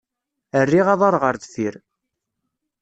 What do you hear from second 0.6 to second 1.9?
Rriɣ aḍar ɣer deffir.